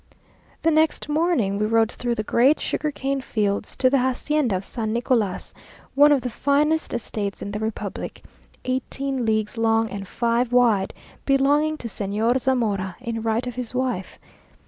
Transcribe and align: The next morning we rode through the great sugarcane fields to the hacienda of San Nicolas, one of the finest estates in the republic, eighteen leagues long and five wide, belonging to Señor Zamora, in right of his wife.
The 0.63 0.71
next 0.71 1.09
morning 1.09 1.59
we 1.59 1.67
rode 1.67 1.91
through 1.91 2.15
the 2.15 2.23
great 2.23 2.59
sugarcane 2.59 3.21
fields 3.21 3.75
to 3.75 3.87
the 3.87 3.99
hacienda 3.99 4.55
of 4.55 4.65
San 4.65 4.91
Nicolas, 4.93 5.53
one 5.93 6.11
of 6.11 6.21
the 6.21 6.29
finest 6.31 6.91
estates 6.91 7.39
in 7.43 7.51
the 7.51 7.59
republic, 7.59 8.23
eighteen 8.65 9.27
leagues 9.27 9.59
long 9.59 9.91
and 9.91 10.07
five 10.07 10.51
wide, 10.53 10.95
belonging 11.27 11.77
to 11.77 11.87
Señor 11.87 12.41
Zamora, 12.41 12.95
in 12.99 13.21
right 13.21 13.45
of 13.45 13.53
his 13.53 13.75
wife. 13.75 14.17